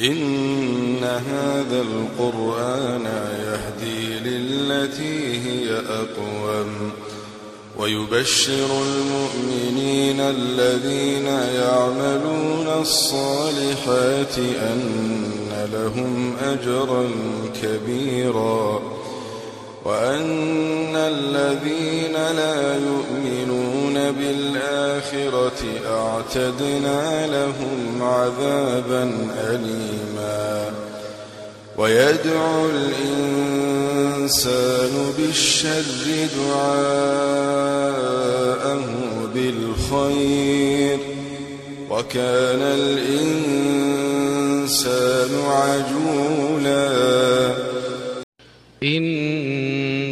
إن 0.00 1.04
هذا 1.04 1.82
القرآن 1.82 3.04
يهدي 3.46 4.18
للتي 4.18 5.38
هي 5.38 5.72
أقوم 5.72 6.92
ويبشر 7.78 8.68
المؤمنين 8.82 10.20
الذين 10.20 11.26
يعملون 11.26 12.80
الصالحات 12.80 14.38
أن 14.38 15.68
لهم 15.72 16.36
أجرا 16.42 17.10
كبيرا 17.62 18.82
وأن 19.84 20.96
الذين 20.96 22.12
لا 22.12 22.74
يؤمنون 22.74 23.19
بالآخرة 24.18 25.62
أعتدنا 25.86 27.26
لهم 27.26 28.02
عذابا 28.02 29.02
أليما. 29.48 30.70
ويدعو 31.78 32.70
الإنسان 32.70 34.32
بالشر 35.18 36.28
دعاءه 36.36 37.20
بالخير. 39.34 40.98
وكان 41.90 42.62
الإنسان 42.62 43.70
عجولا. 45.46 46.90
إن 48.82 49.04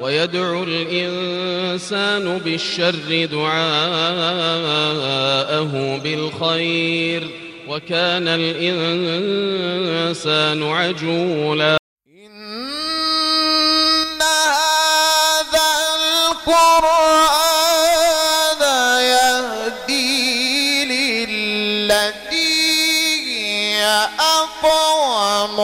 ويدعو 0.00 0.62
الإنسان 0.64 2.38
بالشر 2.38 3.24
دعاءه 3.32 3.60
بالخير 6.02 7.30
وكان 7.68 8.28
الإنسان 8.28 9.52
عجولا. 10.62 11.76
إن 12.08 12.38
هذا 14.22 15.68
القرآن 16.30 17.42
يهدي 19.02 20.84
للتي 20.84 22.28
أقوم 24.20 25.56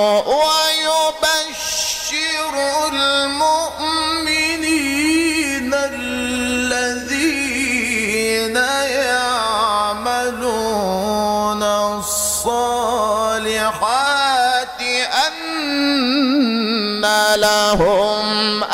الصالحات 11.99 13.45
أن 15.27 17.05
لهم 17.35 18.65